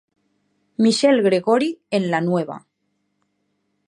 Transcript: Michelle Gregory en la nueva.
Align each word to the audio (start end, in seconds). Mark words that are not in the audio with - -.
Michelle 0.79 1.21
Gregory 1.21 1.79
en 1.91 2.09
la 2.09 2.21
nueva. 2.21 2.65